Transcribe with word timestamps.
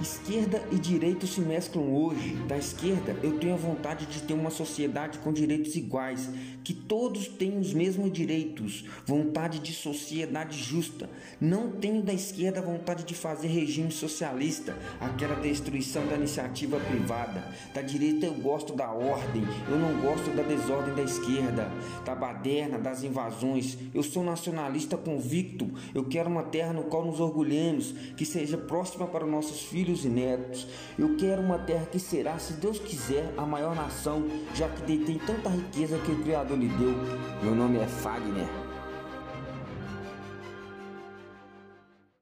Esquerda 0.00 0.66
e 0.72 0.76
direita 0.76 1.26
se 1.26 1.42
mesclam 1.42 1.94
hoje. 1.94 2.34
Da 2.48 2.56
esquerda, 2.56 3.14
eu 3.22 3.38
tenho 3.38 3.52
a 3.52 3.58
vontade 3.58 4.06
de 4.06 4.22
ter 4.22 4.32
uma 4.32 4.48
sociedade 4.48 5.18
com 5.18 5.30
direitos 5.30 5.76
iguais, 5.76 6.26
que 6.64 6.72
todos 6.72 7.28
tenham 7.28 7.60
os 7.60 7.74
mesmos 7.74 8.10
direitos, 8.10 8.86
vontade 9.04 9.58
de 9.58 9.74
sociedade 9.74 10.56
justa. 10.56 11.10
Não 11.38 11.72
tenho 11.72 12.02
da 12.02 12.14
esquerda 12.14 12.62
vontade 12.62 13.04
de 13.04 13.14
fazer 13.14 13.48
regime 13.48 13.90
socialista, 13.90 14.74
aquela 14.98 15.34
destruição 15.34 16.06
da 16.06 16.16
iniciativa 16.16 16.80
privada. 16.80 17.44
Da 17.74 17.82
direita 17.82 18.24
eu 18.24 18.34
gosto 18.34 18.72
da 18.72 18.90
ordem, 18.90 19.42
eu 19.68 19.78
não 19.78 20.00
gosto 20.00 20.34
da 20.34 20.42
desordem 20.42 20.94
da 20.94 21.02
esquerda, 21.02 21.70
da 22.06 22.14
baderna, 22.14 22.78
das 22.78 23.02
invasões. 23.02 23.76
Eu 23.92 24.02
sou 24.02 24.24
nacionalista 24.24 24.96
convicto, 24.96 25.70
eu 25.94 26.04
quero 26.04 26.30
uma 26.30 26.44
terra 26.44 26.72
no 26.72 26.84
qual 26.84 27.04
nos 27.04 27.20
orgulhemos, 27.20 27.92
que 28.16 28.24
seja 28.24 28.56
próxima 28.56 29.06
para 29.06 29.26
nossos 29.26 29.64
filhos 29.64 29.89
filhos 29.90 30.04
e 30.04 30.08
netos. 30.08 30.66
Eu 30.98 31.16
quero 31.16 31.42
uma 31.42 31.58
terra 31.58 31.86
que 31.86 31.98
será, 31.98 32.38
se 32.38 32.54
Deus 32.54 32.78
quiser, 32.78 33.32
a 33.36 33.44
maior 33.44 33.74
nação, 33.74 34.24
já 34.54 34.68
que 34.68 34.82
detém 34.82 35.18
tanta 35.18 35.48
riqueza 35.48 35.98
que 35.98 36.12
o 36.12 36.22
Criador 36.22 36.58
lhe 36.58 36.68
deu. 36.68 36.94
Meu 37.42 37.54
nome 37.54 37.78
é 37.78 37.86
Fagner. 37.86 38.69